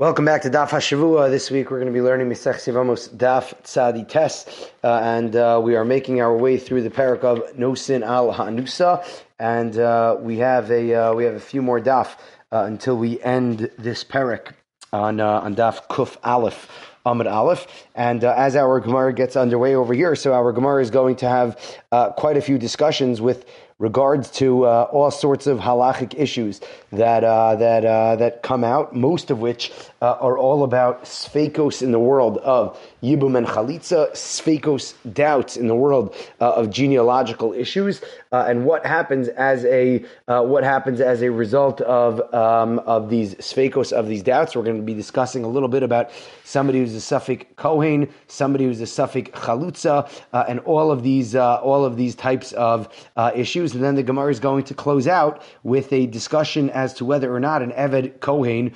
Welcome 0.00 0.24
back 0.26 0.42
to 0.42 0.48
Daf 0.48 0.68
Hashavua. 0.68 1.28
This 1.28 1.50
week 1.50 1.72
we're 1.72 1.80
going 1.80 1.92
to 1.92 1.92
be 1.92 2.00
learning 2.00 2.28
Maseches 2.28 2.72
Yevamos 2.72 3.08
Daf 3.16 3.52
Tzadi 3.64 4.06
Tes, 4.06 4.70
uh, 4.84 5.00
and 5.02 5.34
uh, 5.34 5.60
we 5.60 5.74
are 5.74 5.84
making 5.84 6.20
our 6.20 6.36
way 6.36 6.56
through 6.56 6.82
the 6.82 6.88
parak 6.88 7.24
of 7.24 7.40
Nosin 7.56 8.06
Al 8.06 8.32
Hanusa, 8.32 9.04
and 9.40 9.76
uh, 9.76 10.16
we 10.20 10.38
have 10.38 10.70
a 10.70 10.94
uh, 10.94 11.14
we 11.14 11.24
have 11.24 11.34
a 11.34 11.40
few 11.40 11.62
more 11.62 11.80
Daf 11.80 12.16
uh, 12.52 12.58
until 12.58 12.96
we 12.96 13.20
end 13.22 13.72
this 13.76 14.04
parak 14.04 14.52
on 14.92 15.18
uh, 15.18 15.40
on 15.40 15.56
Daf 15.56 15.88
Kuf 15.88 16.16
Aleph. 16.22 16.68
Amud 17.06 17.30
Aleph. 17.30 17.66
And 17.94 18.22
uh, 18.22 18.34
as 18.36 18.54
our 18.54 18.80
Gemara 18.80 19.14
gets 19.14 19.34
underway 19.34 19.74
over 19.74 19.94
here, 19.94 20.14
so 20.14 20.34
our 20.34 20.52
Gemara 20.52 20.82
is 20.82 20.90
going 20.90 21.16
to 21.16 21.28
have 21.28 21.80
uh, 21.90 22.10
quite 22.10 22.36
a 22.36 22.42
few 22.42 22.58
discussions 22.58 23.20
with 23.20 23.46
regards 23.78 24.30
to 24.32 24.64
uh, 24.64 24.88
all 24.90 25.10
sorts 25.10 25.46
of 25.46 25.58
halachic 25.58 26.18
issues 26.18 26.60
that 26.90 27.22
uh, 27.22 27.54
that 27.56 27.84
uh, 27.84 28.16
that 28.16 28.42
come 28.42 28.64
out, 28.64 28.94
most 28.94 29.30
of 29.30 29.38
which 29.38 29.70
uh, 30.02 30.16
are 30.20 30.36
all 30.36 30.64
about 30.64 31.04
sfekos 31.04 31.80
in 31.82 31.92
the 31.92 31.98
world 31.98 32.38
of 32.38 32.78
yibum 33.02 33.36
and 33.36 33.46
chalitza, 33.46 34.10
sfekos 34.12 34.94
doubts 35.12 35.56
in 35.56 35.68
the 35.68 35.74
world 35.74 36.14
uh, 36.40 36.52
of 36.52 36.70
genealogical 36.70 37.52
issues, 37.52 38.00
uh, 38.32 38.44
and 38.48 38.64
what 38.64 38.84
happens 38.84 39.28
as 39.28 39.64
a 39.64 40.04
what 40.26 40.64
happens 40.64 41.00
as 41.00 41.22
a 41.22 41.30
result 41.30 41.80
of 41.82 42.22
um, 42.34 42.78
of 42.80 43.08
these 43.08 43.34
sfekos 43.36 43.92
of 43.92 44.08
these 44.08 44.22
doubts. 44.22 44.54
We're 44.54 44.62
going 44.62 44.76
to 44.76 44.82
be 44.82 44.94
discussing 44.94 45.44
a 45.44 45.48
little 45.48 45.68
bit 45.68 45.82
about 45.82 46.10
somebody 46.44 46.80
who's 46.80 46.94
a 46.94 46.98
safek 46.98 47.46
kohen, 47.56 48.08
somebody 48.26 48.64
who's 48.64 48.80
a 48.80 48.84
safek 48.84 49.30
chalutza, 49.30 50.10
and 50.32 50.60
all 50.60 50.90
of 50.90 51.02
these 51.02 51.34
all 51.34 51.84
of 51.84 51.96
these 51.96 52.14
types 52.14 52.52
of 52.52 52.88
issues 53.34 53.74
and 53.74 53.82
then 53.82 53.94
the 53.94 54.02
Gemara 54.02 54.30
is 54.30 54.40
going 54.40 54.64
to 54.64 54.74
close 54.74 55.06
out 55.06 55.42
with 55.62 55.92
a 55.92 56.06
discussion 56.06 56.70
as 56.70 56.94
to 56.94 57.04
whether 57.04 57.34
or 57.34 57.40
not 57.40 57.62
an 57.62 57.70
Eved 57.72 58.20
Kohen 58.20 58.74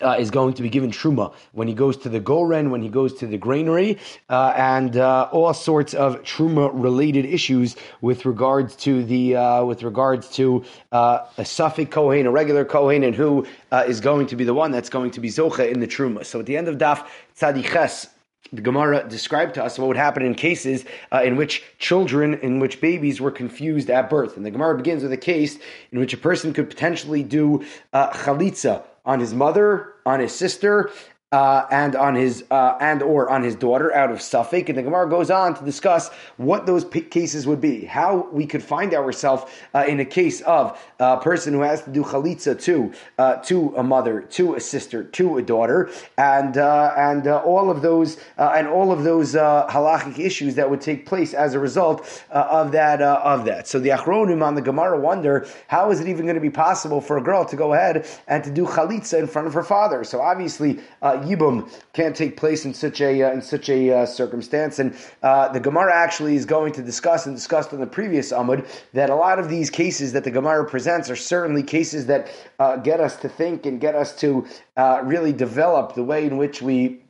uh, 0.00 0.16
is 0.18 0.30
going 0.30 0.54
to 0.54 0.62
be 0.62 0.68
given 0.68 0.90
truma 0.90 1.32
when 1.52 1.68
he 1.68 1.74
goes 1.74 1.96
to 1.96 2.08
the 2.08 2.20
goren, 2.20 2.70
when 2.70 2.82
he 2.82 2.88
goes 2.88 3.14
to 3.14 3.26
the 3.26 3.38
granary, 3.38 3.98
uh, 4.28 4.52
and 4.56 4.96
uh, 4.96 5.28
all 5.32 5.52
sorts 5.54 5.94
of 5.94 6.22
truma 6.22 6.70
related 6.72 7.24
issues 7.24 7.76
with 8.00 8.24
regards 8.24 8.76
to 8.76 9.04
the 9.04 9.36
uh, 9.36 9.64
with 9.64 9.82
regards 9.82 10.28
to 10.30 10.64
uh, 10.92 11.26
a 11.38 11.42
safek 11.42 11.90
kohen, 11.90 12.26
a 12.26 12.30
regular 12.30 12.64
kohen, 12.64 13.02
and 13.02 13.14
who 13.14 13.46
uh, 13.72 13.84
is 13.86 14.00
going 14.00 14.26
to 14.26 14.36
be 14.36 14.44
the 14.44 14.54
one 14.54 14.70
that's 14.70 14.90
going 14.90 15.10
to 15.10 15.20
be 15.20 15.28
zocha 15.28 15.70
in 15.70 15.80
the 15.80 15.86
truma. 15.86 16.24
So 16.24 16.40
at 16.40 16.46
the 16.46 16.56
end 16.56 16.68
of 16.68 16.78
daf 16.78 17.06
tzadiches 17.38 18.08
the 18.52 18.62
Gemara 18.62 19.08
described 19.08 19.54
to 19.54 19.64
us 19.64 19.78
what 19.78 19.86
would 19.86 19.96
happen 19.96 20.24
in 20.24 20.34
cases 20.34 20.84
uh, 21.12 21.22
in 21.22 21.36
which 21.36 21.62
children, 21.78 22.34
in 22.34 22.58
which 22.58 22.80
babies 22.80 23.20
were 23.20 23.30
confused 23.30 23.90
at 23.90 24.10
birth. 24.10 24.36
And 24.36 24.44
the 24.44 24.50
Gemara 24.50 24.76
begins 24.76 25.02
with 25.02 25.12
a 25.12 25.16
case 25.16 25.58
in 25.92 26.00
which 26.00 26.12
a 26.12 26.16
person 26.16 26.52
could 26.52 26.68
potentially 26.68 27.22
do 27.22 27.64
uh, 27.92 28.10
chalitza 28.10 28.82
on 29.04 29.20
his 29.20 29.34
mother, 29.34 29.94
on 30.04 30.20
his 30.20 30.34
sister, 30.34 30.90
uh, 31.32 31.64
and 31.70 31.94
on 31.94 32.16
his 32.16 32.44
uh, 32.50 32.76
and 32.80 33.02
or 33.02 33.30
on 33.30 33.42
his 33.42 33.54
daughter 33.54 33.94
out 33.94 34.10
of 34.10 34.18
safek. 34.18 34.68
And 34.68 34.76
the 34.76 34.82
Gemara 34.82 35.08
goes 35.08 35.30
on 35.30 35.54
to 35.54 35.64
discuss 35.64 36.10
what 36.38 36.66
those 36.66 36.84
p- 36.84 37.02
cases 37.02 37.46
would 37.46 37.60
be, 37.60 37.84
how 37.84 38.28
we 38.32 38.46
could 38.46 38.62
find 38.62 38.92
ourselves 38.94 39.44
uh, 39.72 39.84
in 39.86 40.00
a 40.00 40.04
case 40.04 40.40
of 40.40 40.76
a 40.98 41.18
person 41.18 41.52
who 41.54 41.60
has 41.60 41.82
to 41.82 41.90
do 41.90 42.02
chalitza 42.02 42.60
to 42.62 42.92
uh, 43.18 43.36
to 43.36 43.72
a 43.76 43.82
mother, 43.82 44.22
to 44.22 44.56
a 44.56 44.60
sister, 44.60 45.04
to 45.04 45.38
a 45.38 45.42
daughter, 45.42 45.90
and 46.18 46.58
uh, 46.58 46.92
and 46.96 47.28
uh, 47.28 47.38
all 47.38 47.70
of 47.70 47.80
those 47.80 48.18
and 48.36 48.66
all 48.66 48.90
of 48.90 49.04
those 49.04 49.34
halachic 49.34 50.18
issues 50.18 50.56
that 50.56 50.68
would 50.68 50.80
take 50.80 51.06
place 51.06 51.32
as 51.32 51.54
a 51.54 51.60
result 51.60 52.24
of 52.30 52.72
that 52.72 53.00
of 53.02 53.44
that. 53.44 53.68
So 53.68 53.78
the 53.78 53.90
Achronim 53.90 54.42
on 54.44 54.56
the 54.56 54.62
Gemara 54.62 54.98
wonder 54.98 55.46
how 55.68 55.92
is 55.92 56.00
it 56.00 56.08
even 56.08 56.24
going 56.24 56.34
to 56.34 56.40
be 56.40 56.50
possible 56.50 57.00
for 57.00 57.18
a 57.18 57.22
girl 57.22 57.44
to 57.44 57.54
go 57.54 57.72
ahead 57.72 58.08
and 58.26 58.42
to 58.42 58.50
do 58.50 58.66
chalitza 58.66 59.20
in 59.20 59.28
front 59.28 59.46
of 59.46 59.54
her 59.54 59.62
father? 59.62 60.02
So 60.02 60.20
obviously 60.20 60.80
yibum 61.22 61.70
can't 61.92 62.16
take 62.16 62.36
place 62.36 62.64
in 62.64 62.74
such 62.74 63.00
a 63.00 63.22
uh, 63.22 63.32
in 63.32 63.42
such 63.42 63.68
a 63.68 63.92
uh, 63.92 64.06
circumstance. 64.06 64.78
And 64.78 64.96
uh, 65.22 65.48
the 65.48 65.60
Gemara 65.60 65.94
actually 65.94 66.36
is 66.36 66.44
going 66.44 66.72
to 66.74 66.82
discuss 66.82 67.26
and 67.26 67.34
discussed 67.34 67.72
in 67.72 67.80
the 67.80 67.86
previous 67.86 68.32
Amud 68.32 68.66
that 68.92 69.10
a 69.10 69.14
lot 69.14 69.38
of 69.38 69.48
these 69.48 69.70
cases 69.70 70.12
that 70.12 70.24
the 70.24 70.30
Gemara 70.30 70.64
presents 70.68 71.10
are 71.10 71.16
certainly 71.16 71.62
cases 71.62 72.06
that 72.06 72.30
uh, 72.58 72.76
get 72.76 73.00
us 73.00 73.16
to 73.16 73.28
think 73.28 73.66
and 73.66 73.80
get 73.80 73.94
us 73.94 74.14
to 74.16 74.46
uh, 74.76 75.00
really 75.04 75.32
develop 75.32 75.94
the 75.94 76.04
way 76.04 76.26
in 76.26 76.36
which 76.36 76.62
we 76.62 77.00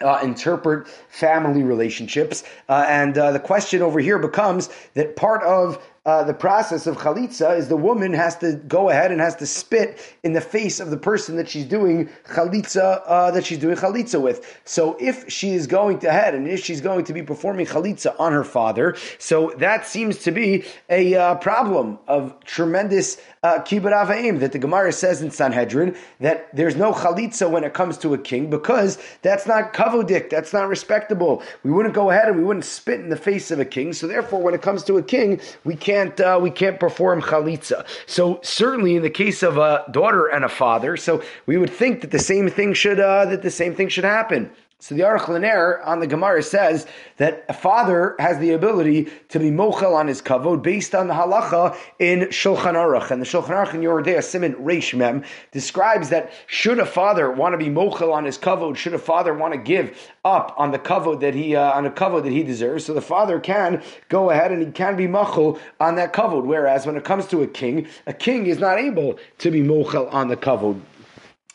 uh, 0.00 0.20
interpret 0.22 0.86
family 1.08 1.62
relationships. 1.62 2.44
Uh, 2.68 2.84
and 2.88 3.18
uh, 3.18 3.32
the 3.32 3.40
question 3.40 3.82
over 3.82 4.00
here 4.00 4.18
becomes 4.18 4.68
that 4.94 5.16
part 5.16 5.42
of 5.42 5.82
uh, 6.08 6.24
the 6.24 6.32
process 6.32 6.86
of 6.86 6.96
chalitza 6.96 7.54
is 7.58 7.68
the 7.68 7.76
woman 7.76 8.14
has 8.14 8.34
to 8.34 8.54
go 8.66 8.88
ahead 8.88 9.12
and 9.12 9.20
has 9.20 9.36
to 9.36 9.44
spit 9.44 10.00
in 10.22 10.32
the 10.32 10.40
face 10.40 10.80
of 10.80 10.88
the 10.88 10.96
person 10.96 11.36
that 11.36 11.46
she's 11.46 11.66
doing 11.66 12.08
chalitza 12.24 13.02
uh, 13.04 13.30
that 13.30 13.44
she's 13.44 13.58
doing 13.58 13.76
chalitza 13.76 14.18
with. 14.18 14.58
So 14.64 14.96
if 14.98 15.30
she 15.30 15.50
is 15.50 15.66
going 15.66 15.98
to 15.98 16.10
head 16.10 16.34
and 16.34 16.48
if 16.48 16.64
she's 16.64 16.80
going 16.80 17.04
to 17.04 17.12
be 17.12 17.22
performing 17.22 17.66
chalitza 17.66 18.18
on 18.18 18.32
her 18.32 18.42
father, 18.42 18.96
so 19.18 19.52
that 19.58 19.86
seems 19.86 20.16
to 20.20 20.30
be 20.30 20.64
a 20.88 21.14
uh, 21.14 21.34
problem 21.34 21.98
of 22.08 22.42
tremendous 22.42 23.18
uh, 23.42 23.58
kibbut 23.58 23.92
avaim 23.92 24.40
that 24.40 24.52
the 24.52 24.58
Gemara 24.58 24.92
says 24.92 25.20
in 25.20 25.30
Sanhedrin 25.30 25.94
that 26.20 26.48
there's 26.56 26.74
no 26.74 26.94
chalitza 26.94 27.50
when 27.50 27.64
it 27.64 27.74
comes 27.74 27.98
to 27.98 28.14
a 28.14 28.18
king 28.18 28.48
because 28.48 28.96
that's 29.20 29.46
not 29.46 29.74
kavodik, 29.74 30.30
that's 30.30 30.54
not 30.54 30.68
respectable. 30.68 31.42
We 31.64 31.70
wouldn't 31.70 31.94
go 31.94 32.10
ahead 32.10 32.28
and 32.28 32.38
we 32.38 32.44
wouldn't 32.44 32.64
spit 32.64 32.98
in 32.98 33.10
the 33.10 33.16
face 33.16 33.50
of 33.50 33.60
a 33.60 33.66
king. 33.66 33.92
So 33.92 34.06
therefore, 34.06 34.40
when 34.40 34.54
it 34.54 34.62
comes 34.62 34.82
to 34.84 34.96
a 34.96 35.02
king, 35.02 35.38
we 35.64 35.76
can't 35.76 35.97
can't 35.98 36.20
uh, 36.20 36.38
we 36.40 36.50
can't 36.50 36.78
perform 36.78 37.22
chalitza. 37.22 37.84
So 38.06 38.40
certainly 38.42 38.96
in 38.96 39.02
the 39.02 39.10
case 39.10 39.42
of 39.42 39.58
a 39.58 39.84
daughter 39.90 40.26
and 40.26 40.44
a 40.44 40.48
father, 40.48 40.96
so 40.96 41.22
we 41.46 41.56
would 41.56 41.70
think 41.70 42.00
that 42.02 42.10
the 42.10 42.18
same 42.18 42.48
thing 42.48 42.72
should 42.74 43.00
uh, 43.00 43.24
that 43.26 43.42
the 43.42 43.50
same 43.50 43.74
thing 43.74 43.88
should 43.88 44.04
happen. 44.04 44.50
So 44.80 44.94
the 44.94 45.02
Aruch 45.02 45.26
LaNer 45.26 45.84
on 45.84 45.98
the 45.98 46.06
Gemara 46.06 46.40
says 46.40 46.86
that 47.16 47.44
a 47.48 47.52
father 47.52 48.14
has 48.20 48.38
the 48.38 48.52
ability 48.52 49.08
to 49.28 49.40
be 49.40 49.50
mochel 49.50 49.92
on 49.92 50.06
his 50.06 50.22
kavod 50.22 50.62
based 50.62 50.94
on 50.94 51.08
the 51.08 51.14
halacha 51.14 51.76
in 51.98 52.20
Shulchan 52.28 52.74
Aruch. 52.74 53.10
And 53.10 53.20
the 53.20 53.26
Shulchan 53.26 53.48
Aruch 53.48 53.74
in 53.74 53.80
Yoredea 53.80 54.18
Siman 54.18 54.54
Reish 54.54 54.96
Mem 54.96 55.24
describes 55.50 56.10
that 56.10 56.30
should 56.46 56.78
a 56.78 56.86
father 56.86 57.28
want 57.28 57.54
to 57.54 57.58
be 57.58 57.66
mochel 57.66 58.12
on 58.12 58.24
his 58.24 58.38
kavod, 58.38 58.76
should 58.76 58.94
a 58.94 59.00
father 59.00 59.34
want 59.34 59.52
to 59.52 59.58
give 59.58 59.98
up 60.24 60.54
on 60.56 60.70
the 60.70 60.78
kavod 60.78 61.18
that 61.18 61.34
he 61.34 61.56
uh, 61.56 61.72
on 61.72 61.84
a 61.84 61.90
kavod 61.90 62.22
that 62.22 62.30
he 62.30 62.44
deserves, 62.44 62.84
so 62.84 62.94
the 62.94 63.02
father 63.02 63.40
can 63.40 63.82
go 64.08 64.30
ahead 64.30 64.52
and 64.52 64.64
he 64.64 64.70
can 64.70 64.94
be 64.94 65.08
mochel 65.08 65.58
on 65.80 65.96
that 65.96 66.12
kavod. 66.12 66.44
Whereas 66.44 66.86
when 66.86 66.96
it 66.96 67.04
comes 67.04 67.26
to 67.26 67.42
a 67.42 67.48
king, 67.48 67.88
a 68.06 68.12
king 68.12 68.46
is 68.46 68.60
not 68.60 68.78
able 68.78 69.18
to 69.38 69.50
be 69.50 69.60
mochel 69.60 70.08
on 70.14 70.28
the 70.28 70.36
kavod. 70.36 70.80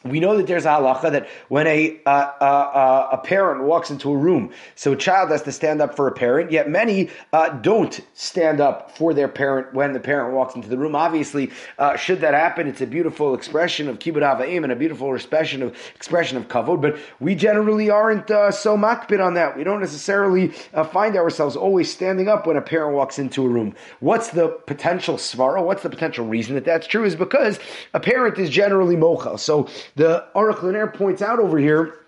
We 0.04 0.20
know 0.20 0.36
that 0.36 0.48
there's 0.48 0.66
a 0.66 0.70
halacha 0.70 1.12
that 1.12 1.30
when 1.48 1.66
a, 1.66 2.00
uh, 2.06 2.10
uh, 2.10 2.44
uh, 2.44 3.10
a 3.14 3.18
parent 3.18 3.64
walks 3.64 3.90
into 3.90 4.12
a 4.12 4.18
room, 4.18 4.52
so 4.76 4.92
a 4.92 4.96
child 4.98 5.32
has 5.32 5.42
to 5.44 5.52
stand 5.52 5.82
up 5.82 5.96
for 5.96 6.08
a 6.08 6.12
parent, 6.12 6.52
yet 6.52 6.70
many 6.70 7.10
uh, 7.32 7.50
don't 7.50 8.02
stand 8.14 8.60
up 8.60 8.98
for 8.98 9.14
their 9.14 9.30
parent 9.30 9.74
when 9.74 9.94
the 9.94 10.00
parent 10.00 10.34
walks 10.34 10.56
into 10.56 10.68
the 10.68 10.78
room. 10.78 10.96
Obviously, 10.96 11.52
uh, 11.78 11.96
should 11.96 12.20
that 12.22 12.34
happen, 12.34 12.68
it's 12.68 12.82
a 12.82 12.88
beautiful 12.88 13.34
expression 13.34 13.88
of 13.88 14.00
kibbut 14.00 14.24
avayim 14.24 14.64
and 14.64 14.72
a 14.74 14.76
beautiful 14.76 15.16
expression 15.16 15.62
of 15.62 15.76
expression 15.96 16.38
of 16.38 16.48
kavod, 16.50 16.82
but 16.82 16.98
we 17.22 17.34
generally 17.34 17.90
aren't 17.90 18.30
uh, 18.30 18.52
so 18.52 18.78
makpid 18.78 19.24
on 19.24 19.36
that. 19.36 19.56
We 19.58 19.64
don't 19.64 19.80
necessarily 19.80 20.50
find 20.92 21.16
ourselves 21.16 21.56
always 21.56 21.92
standing 21.92 22.28
up 22.28 22.46
when 22.46 22.58
a 22.58 22.62
parent 22.62 22.94
walks 22.94 23.20
into 23.20 23.46
a 23.46 23.50
room. 23.50 23.74
What's 24.02 24.32
the 24.32 24.50
potential 24.68 25.16
svara? 25.16 25.64
What's 25.64 25.84
the 25.84 25.90
potential 25.90 26.26
reason 26.26 26.56
that 26.56 26.66
that's 26.66 26.88
true? 26.88 27.06
Is 27.06 27.16
because 27.16 27.60
a 27.94 28.00
parent 28.00 28.38
is 28.38 28.50
generally 28.50 28.96
mochel. 28.96 29.40
So 29.40 29.68
the 29.96 30.26
Aruch 30.36 30.64
LaNer 30.64 30.88
points 30.88 31.22
out 31.22 31.40
over 31.40 31.58
here 31.58 32.00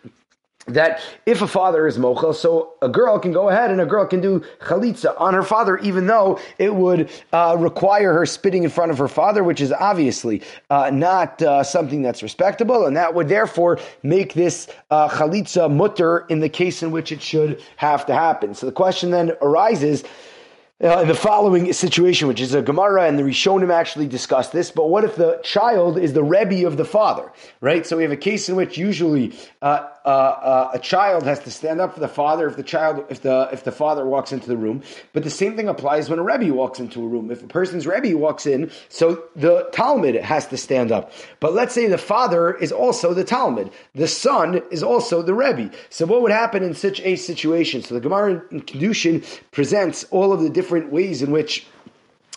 that 0.68 1.00
if 1.28 1.44
a 1.44 1.48
father 1.48 1.86
is 1.86 1.98
mochel, 1.98 2.34
so 2.34 2.74
a 2.82 2.90
girl 2.90 3.20
can 3.20 3.32
go 3.32 3.50
ahead 3.50 3.70
and 3.70 3.80
a 3.80 3.86
girl 3.86 4.06
can 4.06 4.20
do 4.20 4.44
chalitza 4.62 5.14
on 5.22 5.34
her 5.36 5.44
father, 5.44 5.78
even 5.80 6.08
though 6.08 6.40
it 6.58 6.74
would 6.74 7.10
uh, 7.34 7.56
require 7.60 8.14
her 8.14 8.26
spitting 8.26 8.64
in 8.64 8.70
front 8.70 8.92
of 8.92 8.98
her 8.98 9.08
father, 9.08 9.44
which 9.44 9.62
is 9.62 9.72
obviously 9.72 10.42
uh, 10.72 10.90
not 10.92 11.40
uh, 11.44 11.64
something 11.64 12.02
that's 12.02 12.24
respectable, 12.24 12.88
and 12.88 12.98
that 12.98 13.14
would 13.14 13.28
therefore 13.28 13.80
make 14.02 14.34
this 14.34 14.68
uh, 14.90 15.08
chalitza 15.08 15.72
mutter 15.72 16.26
in 16.30 16.40
the 16.40 16.50
case 16.50 16.82
in 16.82 16.90
which 16.90 17.12
it 17.12 17.22
should 17.22 17.62
have 17.76 18.04
to 18.08 18.16
happen. 18.16 18.56
So 18.56 18.66
the 18.66 18.72
question 18.72 19.12
then 19.12 19.34
arises 19.44 20.04
uh, 20.84 21.00
in 21.00 21.08
the 21.08 21.16
following 21.16 21.72
situation, 21.72 22.28
which 22.28 22.42
is 22.42 22.54
a 22.54 22.62
Gemara, 22.62 23.08
and 23.08 23.18
the 23.18 23.24
Rishonim 23.24 23.72
actually 23.72 24.08
discuss 24.08 24.50
this. 24.50 24.72
But 24.72 24.90
what 24.90 25.06
if 25.06 25.16
the 25.16 25.40
child 25.42 25.98
is 25.98 26.12
the 26.12 26.24
Rebbe 26.24 26.68
of 26.68 26.76
the 26.76 26.84
father, 26.84 27.32
right? 27.62 27.86
So 27.86 27.96
we 27.96 28.04
have 28.04 28.12
a 28.12 28.18
case 28.18 28.50
in 28.50 28.58
which 28.58 28.78
usually 28.78 29.34
uh, 29.62 29.88
uh, 30.04 30.10
uh, 30.10 30.72
a 30.74 30.80
child 30.80 31.24
has 31.24 31.40
to 31.40 31.52
stand 31.52 31.80
up 31.80 31.94
for 31.94 32.02
the 32.02 32.10
father 32.10 32.46
if 32.48 32.58
the 32.58 32.64
child, 32.64 33.06
if 33.10 33.22
the 33.22 33.48
if 33.54 33.64
the 33.64 33.72
father 33.72 34.06
walks 34.06 34.34
into 34.34 34.50
the 34.50 34.58
room. 34.58 34.84
But 35.14 35.24
the 35.24 35.30
same 35.30 35.56
thing 35.56 35.70
applies 35.70 36.10
when 36.10 36.20
a 36.20 36.24
Rebbe 36.24 36.54
walks 36.54 36.82
into 36.82 37.02
a 37.02 37.08
room. 37.08 37.32
If 37.32 37.42
a 37.42 37.48
person's 37.48 37.88
Rebbe 37.88 38.18
walks 38.18 38.46
in, 38.46 38.70
so 38.90 39.24
the 39.34 39.70
talmid 39.72 40.22
has 40.22 40.46
to 40.48 40.58
stand 40.58 40.92
up. 40.92 41.14
But 41.40 41.54
let's 41.54 41.74
say 41.74 41.88
the 41.88 41.98
father 41.98 42.54
is 42.54 42.74
also 42.74 43.14
the 43.14 43.24
talmid, 43.24 43.72
the 43.94 44.10
son 44.10 44.62
is 44.72 44.84
also 44.84 45.22
the 45.22 45.34
Rebbe. 45.34 45.72
So 45.90 46.06
what 46.06 46.22
would 46.22 46.34
happen 46.34 46.64
in 46.64 46.74
such 46.74 47.00
a 47.00 47.16
situation? 47.16 47.82
So 47.82 47.96
the 47.96 48.02
Gemara 48.02 48.44
in 48.52 48.62
Kiddushin 48.62 49.26
presents 49.52 50.04
all 50.12 50.34
of 50.34 50.42
the 50.42 50.50
different 50.50 50.65
different 50.66 50.92
ways 50.92 51.22
in 51.22 51.30
which 51.30 51.68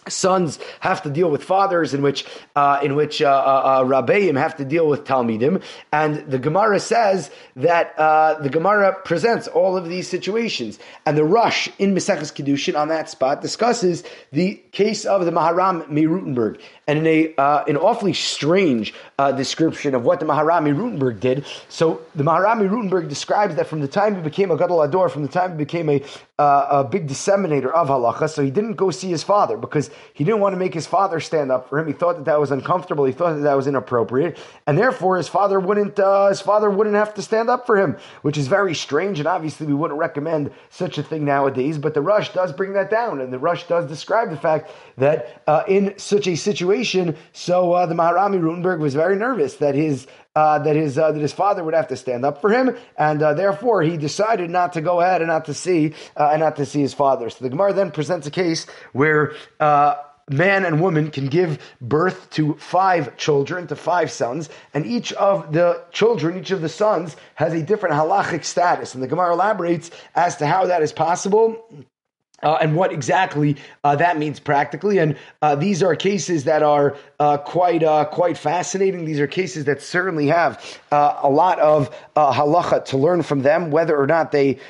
sons 0.08 0.58
have 0.80 1.02
to 1.02 1.10
deal 1.10 1.30
with 1.30 1.42
fathers, 1.42 1.94
in 1.94 2.02
which 2.02 2.24
uh, 2.56 2.80
in 2.82 2.94
which 2.94 3.22
uh, 3.22 3.28
uh, 3.28 3.30
uh, 3.30 3.84
rabbeim 3.84 4.36
have 4.36 4.56
to 4.56 4.64
deal 4.64 4.88
with 4.88 5.04
talmidim, 5.04 5.62
and 5.92 6.16
the 6.30 6.38
Gemara 6.38 6.80
says 6.80 7.30
that 7.56 7.98
uh, 7.98 8.34
the 8.40 8.48
Gemara 8.48 8.96
presents 9.04 9.48
all 9.48 9.76
of 9.76 9.88
these 9.88 10.08
situations, 10.08 10.78
and 11.06 11.16
the 11.16 11.24
Rosh 11.24 11.68
in 11.78 11.94
Maseches 11.94 12.32
Kiddushin 12.32 12.78
on 12.78 12.88
that 12.88 13.10
spot 13.10 13.42
discusses 13.42 14.04
the 14.32 14.54
case 14.72 15.04
of 15.04 15.24
the 15.24 15.30
Maharam 15.30 15.86
Rothenburg, 15.88 16.60
and 16.86 16.98
in 16.98 17.06
a 17.06 17.34
uh, 17.36 17.64
an 17.66 17.76
awfully 17.76 18.12
strange 18.12 18.94
description 19.36 19.94
of 19.94 20.04
what 20.04 20.20
the 20.20 20.26
Maharami 20.26 20.76
Rothenburg 20.76 21.20
did. 21.20 21.44
So 21.68 22.00
the 22.14 22.24
Maharami 22.24 22.70
Rothenburg 22.70 23.08
describes 23.08 23.56
that 23.56 23.66
from 23.66 23.80
the 23.80 23.88
time 23.88 24.14
he 24.14 24.22
became 24.22 24.50
a 24.50 24.56
Gadol 24.56 24.78
HaDor, 24.78 25.10
from 25.10 25.22
the 25.22 25.28
time 25.28 25.52
he 25.52 25.56
became 25.56 25.88
a, 25.88 26.02
a 26.38 26.84
big 26.88 27.08
disseminator 27.08 27.72
of 27.72 27.88
halacha, 27.88 28.28
so 28.30 28.42
he 28.42 28.50
didn't 28.50 28.74
go 28.74 28.90
see 28.90 29.08
his 29.08 29.22
father 29.22 29.56
because 29.56 29.90
he 30.14 30.24
didn't 30.24 30.40
want 30.40 30.52
to 30.52 30.58
make 30.58 30.74
his 30.74 30.86
father 30.86 31.20
stand 31.20 31.50
up 31.50 31.68
for 31.68 31.78
him. 31.78 31.86
He 31.86 31.92
thought 31.92 32.16
that 32.16 32.24
that 32.24 32.40
was 32.40 32.50
uncomfortable. 32.50 33.04
He 33.04 33.12
thought 33.12 33.34
that 33.34 33.42
that 33.42 33.54
was 33.54 33.66
inappropriate, 33.66 34.38
and 34.66 34.76
therefore 34.76 35.16
his 35.16 35.28
father 35.28 35.60
wouldn't 35.60 35.98
uh, 35.98 36.28
his 36.28 36.40
father 36.40 36.70
wouldn't 36.70 36.96
have 36.96 37.14
to 37.14 37.22
stand 37.22 37.50
up 37.50 37.66
for 37.66 37.76
him, 37.76 37.96
which 38.22 38.36
is 38.36 38.48
very 38.48 38.74
strange. 38.74 39.18
And 39.18 39.28
obviously, 39.28 39.66
we 39.66 39.74
wouldn't 39.74 39.98
recommend 39.98 40.50
such 40.70 40.98
a 40.98 41.02
thing 41.02 41.24
nowadays. 41.24 41.78
But 41.78 41.94
the 41.94 42.02
Rosh 42.02 42.30
does 42.30 42.52
bring 42.52 42.72
that 42.74 42.90
down, 42.90 43.20
and 43.20 43.32
the 43.32 43.38
Rosh 43.38 43.64
does 43.64 43.86
describe 43.86 44.30
the 44.30 44.36
fact 44.36 44.70
that 44.96 45.42
uh, 45.46 45.64
in 45.68 45.96
such 45.98 46.26
a 46.26 46.36
situation, 46.36 47.16
so 47.32 47.72
uh, 47.72 47.86
the 47.86 47.94
Maharami 47.94 48.42
Rothenburg 48.42 48.80
was 48.80 48.94
very 48.94 49.16
nervous 49.16 49.56
that 49.56 49.74
his 49.74 50.06
uh, 50.38 50.58
that 50.60 50.76
his 50.76 50.96
uh, 50.96 51.10
that 51.10 51.20
his 51.20 51.32
father 51.32 51.64
would 51.64 51.74
have 51.74 51.88
to 51.88 51.96
stand 51.96 52.24
up 52.24 52.40
for 52.40 52.50
him, 52.50 52.76
and 52.96 53.20
uh, 53.20 53.34
therefore 53.34 53.82
he 53.82 53.96
decided 53.96 54.48
not 54.50 54.74
to 54.74 54.80
go 54.80 55.00
ahead 55.00 55.20
and 55.20 55.28
not 55.28 55.46
to 55.46 55.54
see 55.54 55.94
uh, 56.16 56.30
and 56.32 56.40
not 56.40 56.54
to 56.54 56.64
see 56.64 56.80
his 56.80 56.94
father. 56.94 57.28
So 57.28 57.38
the 57.42 57.50
Gemara 57.50 57.72
then 57.72 57.90
presents 57.90 58.24
a 58.28 58.30
case 58.30 58.66
where 58.92 59.34
uh, 59.58 59.96
man 60.30 60.64
and 60.64 60.80
woman 60.80 61.10
can 61.10 61.26
give 61.26 61.58
birth 61.80 62.30
to 62.30 62.54
five 62.54 63.16
children, 63.16 63.66
to 63.66 63.74
five 63.74 64.12
sons, 64.12 64.48
and 64.72 64.86
each 64.86 65.12
of 65.14 65.52
the 65.52 65.82
children, 65.90 66.38
each 66.38 66.52
of 66.52 66.60
the 66.60 66.68
sons, 66.68 67.16
has 67.34 67.52
a 67.52 67.62
different 67.62 67.96
halachic 67.96 68.44
status. 68.44 68.94
And 68.94 69.02
the 69.02 69.08
Gemara 69.08 69.32
elaborates 69.32 69.90
as 70.14 70.36
to 70.36 70.46
how 70.46 70.66
that 70.66 70.82
is 70.82 70.92
possible. 70.92 71.48
Uh, 72.40 72.56
and 72.60 72.76
what 72.76 72.92
exactly 72.92 73.56
uh, 73.82 73.96
that 73.96 74.16
means 74.16 74.38
practically, 74.38 74.98
and 74.98 75.16
uh, 75.42 75.56
these 75.56 75.82
are 75.82 75.96
cases 75.96 76.44
that 76.44 76.62
are 76.62 76.96
uh, 77.18 77.36
quite 77.36 77.82
uh, 77.82 78.04
quite 78.04 78.38
fascinating. 78.38 79.04
These 79.04 79.18
are 79.18 79.26
cases 79.26 79.64
that 79.64 79.82
certainly 79.82 80.28
have 80.28 80.78
uh, 80.92 81.18
a 81.20 81.28
lot 81.28 81.58
of 81.58 81.92
halacha 82.14 82.84
to 82.86 82.96
learn 82.96 83.24
from 83.24 83.42
them, 83.42 83.72
whether 83.72 84.00
or 84.00 84.06
not 84.06 84.30
they 84.30 84.60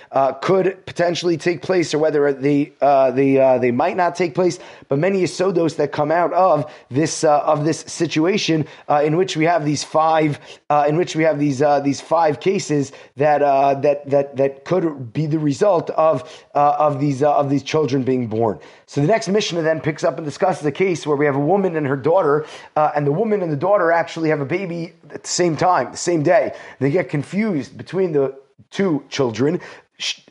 could 0.40 0.86
potentially 0.86 1.36
take 1.36 1.60
place, 1.60 1.92
or 1.92 1.98
whether 1.98 2.32
they 2.32 2.72
they 2.80 3.58
they 3.60 3.70
might 3.70 3.98
not 3.98 4.16
take 4.16 4.34
place. 4.34 4.58
But 4.88 4.98
many 4.98 5.22
yisodos 5.22 5.76
that 5.76 5.92
come 5.92 6.10
out 6.10 6.32
of 6.32 6.72
this 6.90 7.22
of 7.22 7.66
this 7.66 7.80
situation 7.80 8.66
in 8.88 9.18
which 9.18 9.36
we 9.36 9.44
have 9.44 9.66
these 9.66 9.84
five 9.84 10.40
in 10.86 10.96
which 10.96 11.14
we 11.14 11.24
have 11.24 11.38
these 11.38 11.62
these 11.82 12.00
five 12.00 12.40
cases 12.40 12.92
that 13.16 13.40
that 13.82 14.08
that 14.08 14.36
that 14.36 14.64
could 14.64 15.12
be 15.12 15.26
the 15.26 15.38
result 15.38 15.90
of 15.90 16.22
of 16.54 16.98
these 16.98 17.22
of 17.22 17.50
these 17.50 17.57
these 17.58 17.68
children 17.68 18.04
being 18.04 18.28
born. 18.28 18.58
So 18.86 19.00
the 19.00 19.06
next 19.06 19.28
Mishnah 19.28 19.62
then 19.62 19.80
picks 19.80 20.04
up 20.04 20.16
and 20.16 20.24
discusses 20.24 20.64
a 20.64 20.72
case 20.72 21.06
where 21.06 21.16
we 21.16 21.26
have 21.26 21.36
a 21.36 21.40
woman 21.40 21.76
and 21.76 21.86
her 21.86 21.96
daughter, 21.96 22.46
uh, 22.76 22.92
and 22.94 23.06
the 23.06 23.12
woman 23.12 23.42
and 23.42 23.50
the 23.50 23.56
daughter 23.56 23.90
actually 23.90 24.28
have 24.28 24.40
a 24.40 24.46
baby 24.46 24.92
at 25.10 25.22
the 25.24 25.28
same 25.28 25.56
time, 25.56 25.90
the 25.90 25.96
same 25.96 26.22
day. 26.22 26.54
They 26.78 26.90
get 26.90 27.08
confused 27.08 27.76
between 27.76 28.12
the 28.12 28.38
two 28.70 29.04
children. 29.08 29.60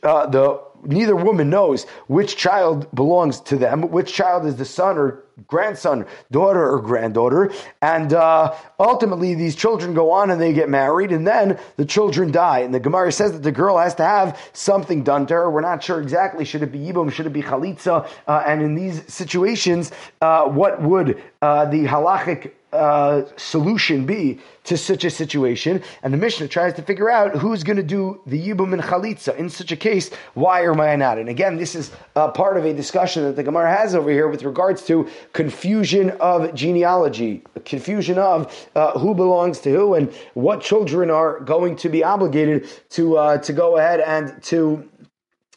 Uh, 0.02 0.28
the 0.28 0.62
neither 0.84 1.16
woman 1.16 1.50
knows 1.50 1.86
which 2.08 2.36
child 2.36 2.88
belongs 2.94 3.40
to 3.42 3.58
them, 3.58 3.90
which 3.90 4.14
child 4.14 4.46
is 4.46 4.56
the 4.56 4.66
son 4.66 4.98
or 4.98 5.24
grandson, 5.46 6.06
daughter 6.32 6.68
or 6.68 6.82
granddaughter, 6.82 7.52
and 7.82 8.14
uh, 8.14 8.54
ultimately 8.80 9.36
these 9.36 9.56
children 9.56 9.94
go 9.94 10.10
on 10.12 10.32
and 10.32 10.42
they 10.42 10.52
get 10.52 10.68
married, 10.70 11.12
and 11.12 11.28
then 11.28 11.60
the 11.76 11.86
children 11.86 12.32
die. 12.32 12.60
And 12.60 12.74
the 12.74 12.80
Gemara 12.80 13.12
says 13.12 13.34
that 13.34 13.44
the 13.44 13.52
girl 13.52 13.78
has 13.78 13.94
to 13.96 14.04
have 14.04 14.40
something 14.54 15.04
done 15.04 15.28
to 15.28 15.36
her. 15.36 15.52
We're 15.52 15.62
not 15.62 15.84
sure 15.84 16.02
exactly. 16.02 16.44
Should 16.44 16.64
it 16.64 16.72
be 16.72 16.80
yibum? 16.80 17.12
Should 17.12 17.28
it 17.28 17.34
be 17.34 17.44
chalitza? 17.44 18.08
Uh, 18.28 18.44
and 18.48 18.62
in 18.62 18.74
these 18.74 19.12
situations, 19.14 19.92
uh, 20.22 20.46
what 20.46 20.82
would 20.82 21.22
uh, 21.42 21.66
the 21.66 21.86
halachic 21.86 22.54
uh, 22.74 23.24
solution 23.38 24.06
be 24.06 24.40
to 24.66 24.78
such 24.78 25.04
a 25.06 25.10
situation? 25.10 25.82
And 26.04 26.14
the 26.14 26.18
Mishnah 26.18 26.48
tries 26.48 26.74
to 26.76 26.82
figure 26.82 27.10
out 27.10 27.36
who's 27.36 27.64
going 27.64 27.78
to 27.78 27.84
do 27.84 28.22
the 28.26 28.40
Yibum 28.40 28.74
and 28.74 28.82
Chalitza. 28.82 29.36
In 29.38 29.50
such 29.50 29.72
a 29.72 29.76
case, 29.76 30.10
why 30.34 30.62
or 30.64 30.74
why 30.74 30.96
not? 30.96 31.18
And 31.18 31.30
again, 31.30 31.58
this 31.58 31.76
is 31.76 31.92
uh, 32.16 32.30
part 32.30 32.58
of 32.58 32.66
a 32.66 32.74
discussion 32.74 33.24
that 33.24 33.36
the 33.36 33.44
Gemara 33.44 33.76
has 33.76 33.96
over 33.96 34.10
here 34.10 34.28
with 34.28 34.44
regards 34.44 34.86
to 34.88 35.10
confusion 35.34 36.12
of 36.20 36.54
genealogy, 36.54 37.44
confusion 37.66 38.18
of 38.18 38.70
uh, 38.76 38.98
who 39.00 39.16
belongs 39.16 39.60
to 39.60 39.72
who, 39.72 39.94
and 39.94 40.14
what 40.34 40.62
children 40.62 41.10
are 41.10 41.40
going 41.40 41.76
to 41.78 41.90
be 41.90 42.04
obligated 42.04 42.68
to, 42.90 43.18
uh, 43.18 43.38
to 43.40 43.54
go 43.54 43.78
ahead 43.78 44.00
and 44.02 44.42
to 44.44 44.88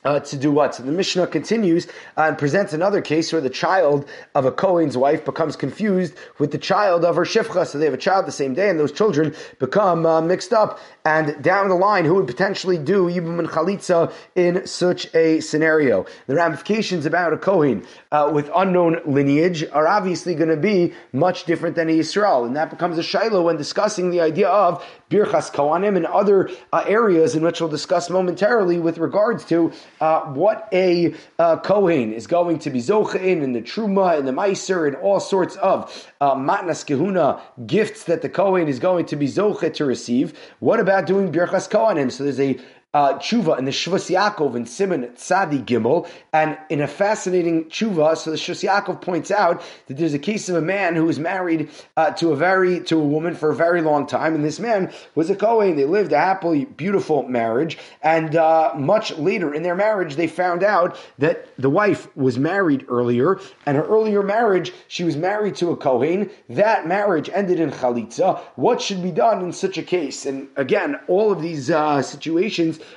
uh, 0.04 0.20
to 0.20 0.36
do 0.36 0.50
what? 0.50 0.74
So 0.74 0.82
the 0.82 0.92
Mishnah 0.92 1.26
continues 1.26 1.86
and 2.16 2.38
presents 2.38 2.72
another 2.72 3.02
case 3.02 3.32
where 3.32 3.42
the 3.42 3.50
child 3.50 4.08
of 4.34 4.46
a 4.46 4.52
Kohen's 4.52 4.96
wife 4.96 5.24
becomes 5.24 5.56
confused 5.56 6.14
with 6.38 6.52
the 6.52 6.58
child 6.58 7.04
of 7.04 7.16
her 7.16 7.24
Shifcha. 7.24 7.66
So 7.66 7.78
they 7.78 7.84
have 7.84 7.94
a 7.94 7.98
child 7.98 8.26
the 8.26 8.32
same 8.32 8.54
day, 8.54 8.70
and 8.70 8.78
those 8.78 8.92
children 8.92 9.34
become 9.58 10.06
uh, 10.06 10.20
mixed 10.20 10.52
up. 10.52 10.78
And 11.04 11.42
down 11.42 11.68
the 11.68 11.74
line, 11.74 12.04
who 12.04 12.14
would 12.14 12.26
potentially 12.26 12.78
do 12.78 13.06
Yibum 13.06 13.38
and 13.38 13.48
Chalitza 13.48 14.12
in 14.34 14.66
such 14.66 15.14
a 15.14 15.40
scenario? 15.40 16.06
The 16.26 16.34
ramifications 16.34 17.04
about 17.04 17.32
a 17.32 17.38
Kohen 17.38 17.86
uh, 18.10 18.30
with 18.32 18.50
unknown 18.54 19.00
lineage 19.04 19.64
are 19.70 19.86
obviously 19.86 20.34
going 20.34 20.48
to 20.48 20.56
be 20.56 20.94
much 21.12 21.44
different 21.44 21.76
than 21.76 21.88
a 21.90 21.98
Yisrael. 21.98 22.46
And 22.46 22.56
that 22.56 22.70
becomes 22.70 22.96
a 22.96 23.02
Shiloh 23.02 23.42
when 23.42 23.56
discussing 23.56 24.10
the 24.10 24.20
idea 24.20 24.48
of 24.48 24.84
Birchas 25.10 25.52
Kohanim 25.52 25.96
and 25.96 26.06
other 26.06 26.50
uh, 26.72 26.84
areas 26.86 27.34
in 27.34 27.42
which 27.42 27.60
we'll 27.60 27.68
discuss 27.68 28.08
momentarily 28.08 28.78
with 28.78 28.98
regards 28.98 29.44
to 29.46 29.72
uh, 30.00 30.22
what 30.22 30.68
a 30.72 31.14
uh, 31.38 31.56
Kohen 31.58 32.12
is 32.12 32.26
going 32.26 32.58
to 32.60 32.70
be 32.70 32.80
Zocha 32.80 33.22
in, 33.22 33.42
and 33.42 33.54
the 33.54 33.62
Truma, 33.62 34.18
and 34.18 34.26
the 34.26 34.32
Meiser, 34.32 34.86
and 34.86 34.96
all 34.96 35.20
sorts 35.20 35.56
of 35.56 36.10
uh, 36.20 36.34
Matnas 36.34 36.84
Kehuna 36.84 37.40
gifts 37.66 38.04
that 38.04 38.22
the 38.22 38.28
Kohen 38.28 38.68
is 38.68 38.78
going 38.78 39.06
to 39.06 39.16
be 39.16 39.26
Zocha 39.26 39.72
to 39.74 39.84
receive. 39.84 40.38
What 40.60 40.80
about 40.80 41.06
doing 41.06 41.30
Birchas 41.30 41.68
Kohanim? 41.68 42.10
So 42.10 42.24
there's 42.24 42.40
a 42.40 42.58
uh, 42.92 43.14
tshuva 43.14 43.56
in 43.56 43.64
the 43.64 43.70
Shvus 43.70 44.10
Yaakov 44.10 44.56
and 44.56 44.66
Siman 44.66 45.12
Tzadi 45.14 45.64
Gimel, 45.64 46.08
and 46.32 46.58
in 46.68 46.80
a 46.80 46.88
fascinating 46.88 47.66
tshuva, 47.66 48.16
so 48.16 48.30
the 48.32 48.36
Shvus 48.36 48.68
Yaakov 48.68 49.00
points 49.00 49.30
out 49.30 49.62
that 49.86 49.96
there's 49.96 50.14
a 50.14 50.18
case 50.18 50.48
of 50.48 50.56
a 50.56 50.60
man 50.60 50.96
who 50.96 51.04
was 51.04 51.18
married 51.18 51.70
uh, 51.96 52.10
to 52.12 52.32
a 52.32 52.36
very 52.36 52.80
to 52.80 52.98
a 52.98 53.04
woman 53.04 53.36
for 53.36 53.50
a 53.50 53.54
very 53.54 53.80
long 53.80 54.06
time, 54.06 54.34
and 54.34 54.44
this 54.44 54.58
man 54.58 54.92
was 55.14 55.30
a 55.30 55.36
Kohen. 55.36 55.76
They 55.76 55.84
lived 55.84 56.12
a 56.12 56.18
happily, 56.18 56.64
beautiful 56.64 57.22
marriage, 57.28 57.78
and 58.02 58.34
uh, 58.34 58.72
much 58.76 59.16
later 59.16 59.54
in 59.54 59.62
their 59.62 59.76
marriage, 59.76 60.16
they 60.16 60.26
found 60.26 60.64
out 60.64 60.98
that 61.18 61.46
the 61.58 61.70
wife 61.70 62.14
was 62.16 62.38
married 62.38 62.84
earlier, 62.88 63.38
and 63.66 63.76
her 63.76 63.84
earlier 63.84 64.22
marriage, 64.24 64.72
she 64.88 65.04
was 65.04 65.16
married 65.16 65.54
to 65.56 65.70
a 65.70 65.76
Kohen. 65.76 66.28
That 66.48 66.88
marriage 66.88 67.30
ended 67.32 67.60
in 67.60 67.70
chalitza. 67.70 68.40
What 68.56 68.80
should 68.80 69.00
be 69.00 69.12
done 69.12 69.42
in 69.42 69.52
such 69.52 69.78
a 69.78 69.82
case? 69.82 70.26
And 70.26 70.48
again, 70.56 70.98
all 71.06 71.30
of 71.30 71.40
these 71.40 71.70
uh, 71.70 72.02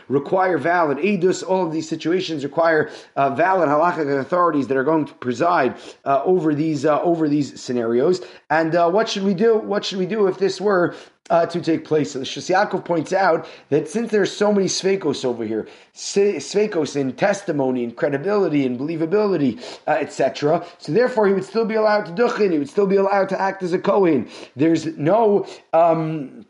require 0.08 0.58
valid 0.58 0.98
edus. 1.00 1.44
All 1.48 1.66
of 1.66 1.72
these 1.72 1.88
situations 1.88 2.44
require 2.44 2.90
uh, 3.16 3.30
valid 3.32 3.70
halachic 3.70 4.20
authorities 4.20 4.68
that 4.68 4.78
are 4.78 4.84
going 4.84 5.06
to 5.06 5.14
preside 5.16 5.78
uh, 6.06 6.22
over 6.24 6.54
these 6.54 6.86
uh, 6.86 7.02
over 7.02 7.28
these 7.28 7.60
scenarios. 7.62 8.22
And 8.50 8.76
uh, 8.76 8.90
what 8.90 9.10
should 9.10 9.24
we 9.24 9.34
do? 9.34 9.58
What 9.58 9.86
should 9.86 10.00
we 10.00 10.06
do 10.06 10.28
if 10.28 10.38
this 10.38 10.60
were 10.60 10.96
uh, 11.30 11.46
to 11.46 11.62
take 11.62 11.86
place. 11.86 12.12
So 12.12 12.20
the 12.20 12.82
points 12.84 13.14
out 13.14 13.48
that 13.70 13.88
since 13.88 14.12
there's 14.12 14.32
so 14.32 14.52
many 14.52 14.68
sveikos 14.68 15.24
over 15.24 15.46
here, 15.46 15.68
sveikos 15.96 16.96
in 16.96 17.14
testimony 17.14 17.84
and 17.84 17.96
credibility 17.96 18.66
and 18.66 18.78
believability, 18.80 19.62
uh, 19.88 19.92
etc., 19.92 20.66
so 20.78 20.92
therefore 20.92 21.28
he 21.28 21.34
would 21.34 21.46
still 21.46 21.66
be 21.66 21.76
allowed 21.76 22.06
to 22.06 22.12
duchin, 22.12 22.52
he 22.52 22.60
would 22.60 22.70
still 22.70 22.88
be 22.88 22.98
allowed 22.98 23.30
to 23.30 23.40
act 23.40 23.64
as 23.64 23.74
a 23.74 23.80
kohen. 23.80 24.30
There's 24.56 24.86
no. 24.98 25.48
Um, 25.72 26.46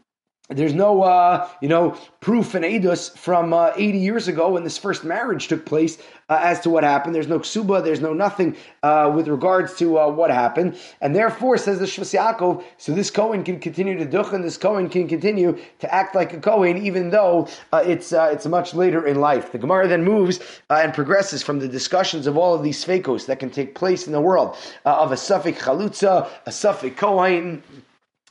there's 0.56 0.74
no, 0.74 1.04
uh, 1.04 1.48
you 1.62 1.68
know, 1.68 1.98
proof 2.20 2.56
in 2.56 2.64
Eidos 2.64 3.16
from 3.18 3.54
uh, 3.54 3.72
80 3.76 3.98
years 3.98 4.28
ago 4.28 4.52
when 4.52 4.64
this 4.64 4.78
first 4.78 5.04
marriage 5.04 5.48
took 5.48 5.66
place 5.66 5.98
uh, 6.30 6.40
as 6.42 6.60
to 6.62 6.70
what 6.70 6.84
happened. 6.84 7.14
There's 7.14 7.28
no 7.28 7.40
ksuba, 7.40 7.84
there's 7.84 8.00
no 8.00 8.14
nothing 8.14 8.56
uh, 8.82 9.12
with 9.14 9.28
regards 9.28 9.76
to 9.78 10.00
uh, 10.00 10.10
what 10.10 10.32
happened. 10.32 10.78
And 11.02 11.16
therefore, 11.16 11.58
says 11.58 11.80
the 11.80 11.86
Shvus 11.86 12.18
Yaakov, 12.18 12.64
so 12.78 12.94
this 12.94 13.12
Kohen 13.12 13.44
can 13.44 13.60
continue 13.60 13.98
to 13.98 14.06
duch 14.06 14.32
and 14.34 14.44
this 14.44 14.58
Kohen 14.58 14.90
can 14.90 15.08
continue 15.08 15.58
to 15.80 15.94
act 15.94 16.16
like 16.16 16.34
a 16.34 16.40
Kohen 16.40 16.78
even 16.78 17.10
though 17.10 17.48
uh, 17.72 17.84
it's, 17.86 18.14
it's 18.14 18.46
much 18.46 18.74
later 18.74 19.06
in 19.06 19.20
life. 19.20 19.52
The 19.52 19.58
Gemara 19.58 19.88
then 19.88 20.04
moves 20.04 20.40
and 20.70 20.94
progresses 20.94 21.44
from 21.44 21.60
the 21.60 21.68
discussions 21.68 22.28
of 22.28 22.38
all 22.38 22.54
of 22.54 22.64
these 22.64 22.84
fakos 22.84 23.26
that 23.26 23.40
can 23.40 23.50
take 23.50 23.76
place 23.76 24.08
in 24.08 24.14
the 24.14 24.22
world 24.22 24.56
of 24.86 25.12
a 25.12 25.16
safek 25.16 25.58
chalutza, 25.58 26.30
a 26.46 26.50
safek 26.50 26.96
Kohen, 26.96 27.64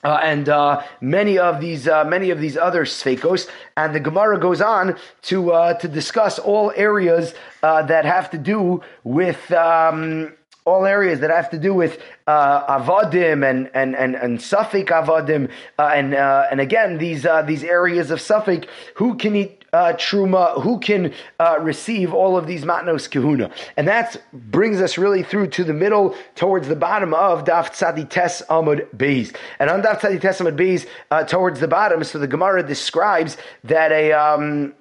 uh, 0.02 0.18
and 0.22 0.48
uh, 0.48 0.82
many 1.00 1.38
of 1.38 1.60
these 1.60 1.86
uh, 1.86 2.04
many 2.04 2.30
of 2.30 2.40
these 2.40 2.56
other 2.56 2.84
sfekos, 2.84 3.48
and 3.76 3.94
the 3.94 4.00
Gemara 4.00 4.38
goes 4.38 4.60
on 4.60 4.96
to 5.22 5.52
uh, 5.52 5.74
to 5.74 5.88
discuss 5.88 6.38
all 6.38 6.72
areas 6.74 7.34
uh, 7.62 7.82
that 7.82 8.04
have 8.04 8.30
to 8.30 8.38
do 8.38 8.82
with. 9.04 9.52
Um, 9.52 10.32
all 10.64 10.86
areas 10.86 11.18
that 11.18 11.30
have 11.30 11.50
to 11.50 11.58
do 11.58 11.74
with 11.74 12.00
uh, 12.28 12.78
avodim 12.78 13.48
and 13.48 13.68
and 13.74 13.96
and 13.96 14.14
and 14.14 14.38
suffik 14.38 14.90
avodim, 14.90 15.50
uh, 15.76 15.90
and 15.92 16.14
uh, 16.14 16.46
and 16.52 16.60
again 16.60 16.98
these 16.98 17.26
uh, 17.26 17.42
these 17.42 17.64
areas 17.64 18.12
of 18.12 18.20
suffik. 18.20 18.68
Who 18.94 19.16
can 19.16 19.34
eat 19.34 19.61
uh, 19.72 19.92
truma? 19.94 20.62
Who 20.62 20.78
can 20.78 21.12
uh, 21.38 21.58
receive 21.60 22.12
all 22.12 22.36
of 22.36 22.46
these 22.46 22.64
matnos 22.64 23.10
kahuna? 23.10 23.50
And 23.76 23.88
that 23.88 24.20
brings 24.32 24.80
us 24.80 24.98
really 24.98 25.22
through 25.22 25.48
to 25.48 25.64
the 25.64 25.72
middle, 25.72 26.14
towards 26.34 26.68
the 26.68 26.76
bottom 26.76 27.14
of 27.14 27.44
Daf 27.44 27.70
Tzadi 27.70 28.08
Tes 28.08 28.42
Amud 28.48 28.86
Beis. 28.96 29.34
And 29.58 29.70
on 29.70 29.82
Daf 29.82 30.00
Tzadi 30.00 30.20
Tes 30.20 30.38
Amud 30.40 30.56
Beis, 30.56 31.28
towards 31.28 31.60
the 31.60 31.68
bottom, 31.68 32.04
so 32.04 32.18
the 32.18 32.26
Gemara 32.26 32.62
describes 32.62 33.36
that 33.64 33.92
a 33.92 34.12
um, 34.12 34.74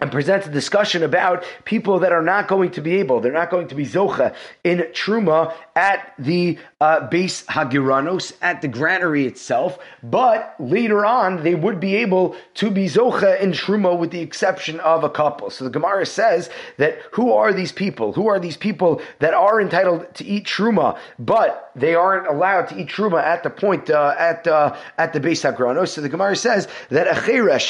and 0.00 0.12
presents 0.12 0.46
a 0.46 0.50
discussion 0.50 1.02
about 1.02 1.44
people 1.64 2.00
that 2.00 2.12
are 2.12 2.22
not 2.22 2.48
going 2.48 2.70
to 2.70 2.82
be 2.82 2.96
able, 2.96 3.20
they're 3.20 3.32
not 3.32 3.50
going 3.50 3.68
to 3.68 3.74
be 3.74 3.86
zocha 3.86 4.34
in 4.62 4.78
truma 4.92 5.54
at 5.74 6.12
the 6.18 6.58
uh, 6.80 7.08
Beis 7.08 7.44
Hagranos, 7.46 8.32
at 8.42 8.60
the 8.62 8.68
granary 8.68 9.26
itself, 9.26 9.78
but 10.02 10.54
later 10.58 11.06
on 11.06 11.42
they 11.42 11.54
would 11.54 11.80
be 11.80 11.96
able 11.96 12.36
to 12.54 12.70
be 12.70 12.86
zocha 12.86 13.40
in 13.40 13.52
truma 13.52 13.98
with 13.98 14.10
the 14.10 14.20
exception 14.20 14.80
of 14.80 15.04
a 15.04 15.10
couple. 15.10 15.50
So 15.50 15.64
the 15.64 15.70
Gemara 15.70 16.04
says 16.04 16.50
that 16.76 16.98
who 17.12 17.32
are 17.32 17.52
these 17.52 17.72
people? 17.72 18.12
Who 18.12 18.28
are 18.28 18.38
these 18.38 18.56
people 18.56 19.00
that 19.20 19.34
are 19.34 19.60
entitled 19.60 20.14
to 20.16 20.24
eat 20.24 20.44
truma, 20.44 20.98
but 21.18 21.70
they 21.74 21.94
aren't 21.94 22.26
allowed 22.26 22.68
to 22.68 22.80
eat 22.80 22.88
truma 22.88 23.22
at 23.22 23.42
the 23.42 23.50
point 23.50 23.90
uh, 23.90 24.14
at 24.18 24.46
uh, 24.46 24.76
at 24.98 25.12
the 25.12 25.20
Beis 25.20 25.42
Hagranos? 25.50 25.88
So 25.88 26.00
the 26.00 26.08
Gemara 26.08 26.36
says 26.36 26.68
that 26.90 27.06
a 27.06 27.26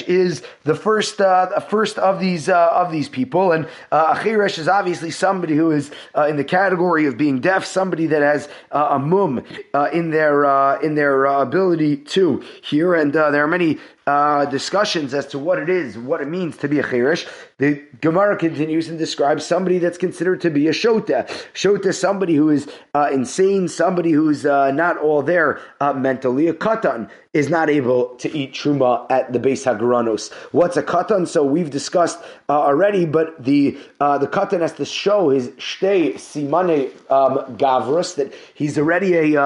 is 0.06 0.42
the 0.64 0.74
first 0.74 1.20
uh, 1.20 1.60
first 1.60 1.98
of 1.98 2.15
of 2.16 2.20
these 2.20 2.48
uh, 2.48 2.70
of 2.72 2.90
these 2.90 3.08
people, 3.08 3.52
and 3.52 3.68
uh, 3.92 4.14
Achiresh 4.14 4.58
is 4.58 4.68
obviously 4.68 5.10
somebody 5.10 5.54
who 5.54 5.70
is 5.70 5.90
uh, 6.16 6.26
in 6.26 6.36
the 6.36 6.44
category 6.44 7.06
of 7.06 7.16
being 7.16 7.40
deaf, 7.40 7.64
somebody 7.64 8.06
that 8.06 8.22
has 8.22 8.48
uh, 8.72 8.88
a 8.92 8.98
mum 8.98 9.44
uh, 9.74 9.90
in 9.92 10.10
their 10.10 10.46
uh, 10.46 10.80
in 10.80 10.94
their 10.94 11.26
ability 11.26 11.98
to 11.98 12.42
hear, 12.62 12.94
and 12.94 13.12
there 13.12 13.44
are 13.44 13.48
many 13.48 13.78
uh, 14.06 14.44
discussions 14.44 15.12
as 15.14 15.26
to 15.26 15.38
what 15.38 15.58
it 15.58 15.68
is, 15.68 15.98
what 15.98 16.20
it 16.20 16.28
means 16.28 16.56
to 16.58 16.68
be 16.68 16.78
a 16.78 16.82
chirish. 16.82 17.28
The 17.58 17.82
Gemara 18.00 18.36
continues 18.36 18.88
and 18.88 18.98
describes 18.98 19.44
somebody 19.44 19.78
that's 19.78 19.98
considered 19.98 20.40
to 20.42 20.50
be 20.50 20.68
a 20.68 20.72
shota. 20.72 21.26
Shota, 21.54 21.92
somebody 21.92 22.34
who 22.34 22.50
is 22.50 22.68
uh, 22.94 23.08
insane, 23.12 23.66
somebody 23.66 24.12
who's 24.12 24.46
uh, 24.46 24.70
not 24.70 24.96
all 24.98 25.22
there 25.22 25.60
uh, 25.80 25.92
mentally. 25.92 26.46
A 26.46 26.54
katan 26.54 27.10
is 27.32 27.48
not 27.48 27.68
able 27.68 28.14
to 28.16 28.34
eat 28.34 28.52
truma 28.52 29.10
at 29.10 29.32
the 29.32 29.40
Beis 29.40 29.64
Hagranos. 29.64 30.32
What's 30.52 30.76
a 30.76 30.82
katan? 30.82 31.26
So 31.26 31.44
we've 31.44 31.70
discussed 31.70 32.18
uh, 32.48 32.60
already, 32.60 33.06
but 33.06 33.42
the 33.42 33.76
the 33.98 34.28
katan 34.30 34.60
has 34.60 34.72
to 34.74 34.84
show 34.84 35.30
his 35.30 35.48
shtei 35.50 36.14
simane 36.14 36.92
um, 37.10 37.56
that 37.58 38.32
he's 38.54 38.78
already 38.78 39.14
a 39.14 39.42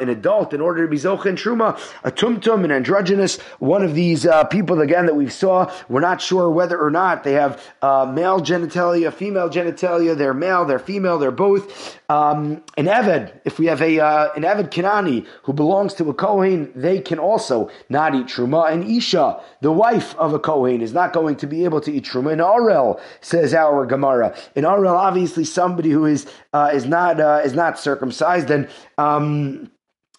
an 0.00 0.08
adult 0.08 0.52
in 0.52 0.60
order 0.60 0.84
to 0.84 0.90
be 0.90 0.98
zoch 0.98 1.24
and 1.24 1.38
truma, 1.38 1.78
a 2.04 2.12
tumtum, 2.12 2.64
an 2.64 2.70
androgynous 2.70 3.38
one 3.70 3.84
of 3.84 3.94
these 3.94 4.26
uh, 4.26 4.42
people 4.42 4.80
again 4.80 5.06
that 5.06 5.14
we 5.14 5.28
saw. 5.28 5.72
We're 5.88 6.00
not 6.00 6.20
sure 6.20 6.50
whether 6.50 6.76
or 6.76 6.90
not 6.90 7.22
they 7.22 7.34
have 7.34 7.62
uh, 7.80 8.04
male 8.04 8.40
genitalia, 8.40 9.12
female 9.12 9.48
genitalia. 9.48 10.18
They're 10.18 10.34
male, 10.34 10.64
they're 10.64 10.80
female, 10.80 11.20
they're 11.20 11.30
both. 11.30 11.96
Um, 12.10 12.64
an 12.76 12.86
Eved, 12.86 13.32
if 13.44 13.60
we 13.60 13.66
have 13.66 13.80
a 13.80 14.00
uh, 14.00 14.32
an 14.34 14.42
Eved 14.42 14.70
Kanani 14.70 15.24
who 15.44 15.52
belongs 15.52 15.94
to 15.94 16.10
a 16.10 16.14
Kohen, 16.14 16.72
they 16.74 17.00
can 17.00 17.20
also 17.20 17.70
not 17.88 18.12
eat 18.16 18.26
truma. 18.26 18.72
And 18.72 18.82
Isha, 18.82 19.40
the 19.60 19.70
wife 19.70 20.16
of 20.16 20.34
a 20.34 20.40
Kohen, 20.40 20.80
is 20.80 20.92
not 20.92 21.12
going 21.12 21.36
to 21.36 21.46
be 21.46 21.62
able 21.64 21.80
to 21.82 21.92
eat 21.92 22.06
truma. 22.06 22.32
In 22.32 22.40
Arel, 22.40 23.00
says 23.20 23.54
our 23.54 23.86
Gemara. 23.86 24.36
In 24.56 24.64
Arel, 24.64 24.96
obviously 24.96 25.44
somebody 25.44 25.90
who 25.90 26.06
is 26.06 26.26
uh, 26.52 26.72
is 26.74 26.86
not 26.86 27.20
uh, 27.20 27.42
is 27.44 27.54
not 27.54 27.78
circumcised 27.78 28.50
and. 28.50 28.68
Um, 28.98 29.70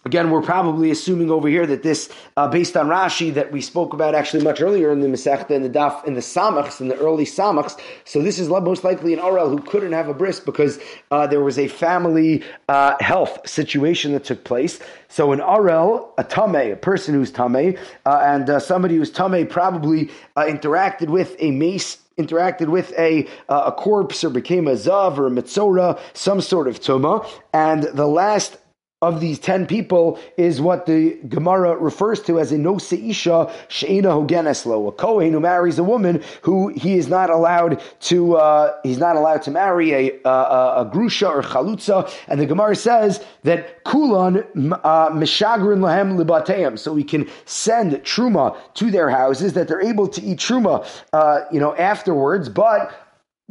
Again, 0.04 0.32
we're 0.32 0.42
probably 0.42 0.90
assuming 0.90 1.30
over 1.30 1.48
here 1.48 1.68
that 1.68 1.84
this, 1.84 2.10
uh, 2.36 2.48
based 2.48 2.76
on 2.76 2.88
Rashi 2.88 3.32
that 3.36 3.52
we 3.52 3.62
spoke 3.62 3.94
about 3.94 4.16
actually 4.16 4.44
much 4.44 4.60
earlier 4.60 4.92
in 4.92 5.00
the 5.00 5.08
Masechta 5.08 5.52
in 5.52 5.62
the 5.62 5.70
Daf 5.70 6.04
in 6.06 6.16
the 6.16 6.22
Samachs 6.22 6.82
in 6.82 6.88
the 6.88 6.98
early 6.98 7.26
Samachs. 7.26 7.80
So 8.06 8.24
this 8.24 8.40
is 8.40 8.50
most 8.50 8.84
likely 8.84 9.14
an 9.14 9.20
Arel 9.20 9.50
who 9.50 9.60
couldn't 9.60 9.92
have 9.92 10.10
a 10.10 10.16
bris 10.16 10.40
because 10.40 10.80
uh, 11.12 11.28
there 11.28 11.42
was 11.42 11.60
a 11.60 11.68
family 11.68 12.44
uh, 12.68 12.96
health 13.00 13.48
situation 13.48 14.14
that 14.14 14.24
took 14.24 14.44
place. 14.44 14.80
So 15.08 15.34
an 15.34 15.40
Arel, 15.40 16.10
a 16.18 16.24
Tame, 16.24 16.72
a 16.72 16.76
person 16.76 17.14
who's 17.14 17.32
Tame, 17.32 17.78
uh, 18.06 18.22
and 18.24 18.50
uh, 18.50 18.60
somebody 18.60 18.96
who's 18.96 19.12
Tame 19.12 19.46
probably 19.46 20.10
uh, 20.36 20.46
interacted 20.46 21.10
with 21.10 21.36
a 21.38 21.52
meis 21.52 22.00
interacted 22.18 22.70
with 22.70 22.92
a 22.98 23.28
uh, 23.50 23.64
a 23.68 23.72
corpse 23.72 24.24
or 24.24 24.30
became 24.30 24.68
a 24.68 24.74
zav 24.74 25.18
or 25.18 25.28
a 25.28 25.30
mitzora, 25.30 26.00
some 26.14 26.42
sort 26.42 26.68
of 26.68 26.80
tuma, 26.80 27.28
and 27.54 27.84
the 27.84 28.08
last 28.08 28.58
of 29.04 29.20
these 29.20 29.40
10 29.40 29.66
people 29.66 30.20
is 30.38 30.62
what 30.62 30.86
the 30.86 31.18
Gemara 31.28 31.76
refers 31.76 32.22
to 32.22 32.40
as 32.40 32.52
a 32.52 32.58
no 32.58 32.76
seisha 32.76 33.52
she'ina 33.68 34.10
hogeneslo, 34.10 34.88
a 34.88 34.92
Kohen 34.92 35.34
who 35.34 35.40
marries 35.40 35.80
a 35.80 35.84
woman 35.84 36.24
who 36.44 36.68
he 36.68 37.00
is 37.00 37.08
not 37.08 37.32
allowed 37.32 37.82
to, 38.02 38.36
uh, 38.36 38.78
he's 38.84 39.00
not 39.00 39.16
allowed 39.16 39.42
to 39.42 39.50
marry 39.50 39.92
a, 39.92 40.12
a, 40.24 40.30
a 40.30 40.92
grusha 40.94 41.28
or 41.28 41.42
chalutza. 41.42 42.14
And 42.28 42.40
the 42.40 42.46
Gemara 42.46 42.76
says 42.76 43.26
that 43.42 43.84
kulan 43.86 44.44
uh, 44.84 45.10
mishagrin 45.10 45.80
lahem 45.80 46.24
libateim. 46.24 46.78
So 46.78 46.94
we 46.94 47.04
can 47.04 47.28
send 47.46 47.94
truma 48.04 48.56
to 48.76 48.92
their 48.92 49.10
houses 49.10 49.54
that 49.54 49.68
they're 49.68 49.82
able 49.82 50.10
to 50.10 50.22
eat 50.22 50.38
truma, 50.38 50.86
uh, 51.12 51.40
you 51.52 51.60
know, 51.60 51.76
afterwards, 51.76 52.50
but 52.50 53.01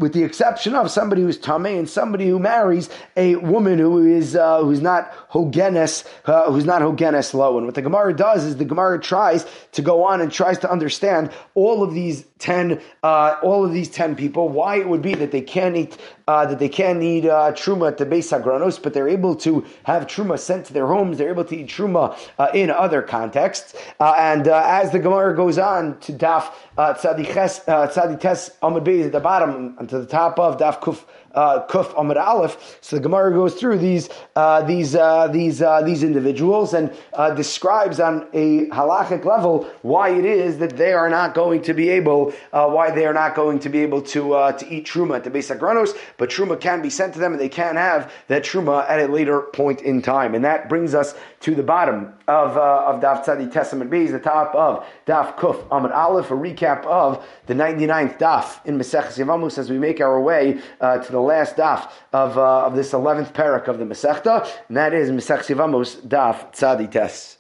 with 0.01 0.15
the 0.15 0.25
exception 0.25 0.75
of 0.75 0.91
somebody 0.91 1.23
who's 1.23 1.39
tame 1.39 1.67
and 1.67 1.89
somebody 1.89 2.27
who 2.27 2.39
marries 2.39 2.89
a 3.17 3.37
woman 3.37 3.79
who 3.79 4.05
is 4.05 4.35
uh, 4.35 4.63
who's 4.63 4.81
not 4.81 5.13
hogenes, 5.31 6.05
uh, 6.25 6.51
who's 6.51 6.65
not 6.65 6.81
hogenes 6.83 7.35
low. 7.35 7.59
And 7.59 7.67
what 7.67 7.75
the 7.75 7.83
Gemara 7.83 8.17
does 8.17 8.45
is 8.45 8.57
the 8.57 8.65
Gemara 8.65 8.99
tries 8.99 9.47
to 9.73 9.83
go 9.83 10.05
on 10.05 10.21
and 10.21 10.33
tries 10.33 10.59
to 10.61 10.71
understand 10.71 11.31
all 11.55 11.83
of 11.83 11.93
these 11.95 12.25
ten, 12.39 12.81
uh, 13.03 13.37
all 13.43 13.65
of 13.65 13.73
these 13.73 13.91
ten 13.91 14.17
people, 14.17 14.49
why 14.49 14.77
it 14.77 14.89
would 14.89 15.03
be 15.03 15.15
that 15.15 15.31
they 15.31 15.43
can't 15.43 15.77
eat 15.77 15.99
uh, 16.31 16.47
that 16.47 16.61
they 16.61 16.69
can't 16.69 17.03
eat 17.03 17.27
uh, 17.27 17.53
truma 17.53 17.89
at 17.89 17.99
the 17.99 18.07
Beis 18.07 18.31
Hagranos, 18.31 18.81
but 18.81 18.95
they're 18.95 19.09
able 19.09 19.35
to 19.35 19.67
have 19.83 20.07
truma 20.07 20.39
sent 20.39 20.67
to 20.67 20.73
their 20.73 20.87
homes. 20.87 21.19
They're 21.19 21.29
able 21.29 21.45
to 21.45 21.57
eat 21.57 21.67
truma 21.67 22.17
uh, 22.39 22.49
in 22.55 22.71
other 22.71 23.03
contexts. 23.03 23.75
Uh, 23.99 24.15
and 24.17 24.47
uh, 24.47 24.63
as 24.65 24.93
the 24.93 25.01
Gemara 25.01 25.35
goes 25.35 25.59
on 25.59 25.99
to 26.01 26.13
Daf 26.13 26.53
uh, 26.79 26.95
Tzadiches 26.95 27.65
Tzadites 27.65 28.53
Amud 28.63 29.07
at 29.07 29.13
the 29.13 29.21
bottom 29.21 29.77
to 29.91 29.99
the 29.99 30.07
top 30.07 30.39
of 30.39 30.57
Daf 30.57 30.81
Kuf 30.81 31.05
uh, 31.35 31.67
Kuf 31.67 31.95
Amud 31.95 32.17
Aleph. 32.17 32.79
So 32.81 32.97
the 32.97 33.03
Gemara 33.03 33.33
goes 33.33 33.55
through 33.55 33.79
these 33.79 34.09
uh, 34.37 34.63
these 34.63 34.95
uh, 34.95 35.29
these 35.29 35.63
uh, 35.63 35.83
these 35.83 36.03
individuals 36.03 36.75
and 36.75 36.93
uh, 37.15 37.31
describes 37.35 38.01
on 38.01 38.29
a 38.33 38.67
halachic 38.67 39.25
level 39.25 39.69
why 39.83 40.11
it 40.11 40.25
is 40.25 40.59
that 40.59 40.77
they 40.77 40.93
are 40.93 41.09
not 41.09 41.35
going 41.35 41.63
to 41.63 41.75
be 41.75 41.89
able 41.89 42.33
uh, 42.53 42.69
why 42.69 42.91
they 42.91 43.07
are 43.07 43.15
not 43.15 43.35
going 43.35 43.59
to 43.59 43.69
be 43.69 43.81
able 43.81 44.03
to 44.03 44.31
to 44.59 44.67
eat 44.69 44.87
truma 44.87 45.17
at 45.17 45.25
the 45.25 45.31
Beis 45.31 45.55
Hagranos, 45.55 45.97
but 46.17 46.31
truma 46.31 46.61
can 46.61 46.83
be 46.83 46.91
sent 46.91 47.13
to 47.15 47.19
them 47.19 47.33
and 47.33 47.41
they 47.41 47.49
can 47.49 47.77
have 47.77 48.13
that 48.29 48.43
truma 48.43 48.89
at 48.89 49.01
a 49.01 49.07
later 49.07 49.43
point 49.43 49.83
in 49.83 50.03
time. 50.03 50.35
And 50.35 50.45
that 50.45 50.69
brings 50.69 50.95
us 50.95 51.15
to 51.41 51.55
the 51.55 51.63
bottom 51.63 52.13
of 52.29 52.57
of 52.57 53.01
Daf 53.01 53.25
Tzadi 53.25 53.53
Tes 53.53 53.73
Amud 53.73 53.89
Beis, 53.89 54.11
the 54.11 54.19
top 54.19 54.55
of 54.55 54.85
Daf 55.07 55.37
Kuf 55.37 55.67
Amud 55.69 55.95
Aleph, 55.95 56.31
a 56.31 56.35
recap 56.35 56.85
of 56.87 57.25
the 57.47 57.55
99th 57.55 58.19
Daf 58.19 58.65
in 58.67 58.79
Maseches 58.79 59.19
Yevamos 59.19 59.59
as 59.59 59.71
we 59.71 59.79
make 59.79 60.01
our 60.01 60.21
way 60.21 60.55
to 60.81 61.07
the 61.11 61.20
the 61.21 61.27
last 61.27 61.57
daf 61.57 61.91
of, 62.13 62.39
uh, 62.39 62.67
of 62.67 62.75
this 62.75 62.93
11th 62.93 63.33
parak 63.33 63.69
of 63.69 63.79
the 63.79 63.85
Masechta, 63.85 64.49
and 64.69 64.77
that 64.77 64.95
is 64.95 65.11
Maseches 65.11 65.55
Yevamos 65.55 66.01
daf 66.07 66.53
Tzadi 66.55 66.91
Tes. 66.91 67.40